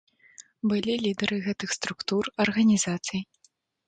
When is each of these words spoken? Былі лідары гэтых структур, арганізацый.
Былі 0.69 0.95
лідары 1.03 1.37
гэтых 1.47 1.69
структур, 1.77 2.31
арганізацый. 2.47 3.21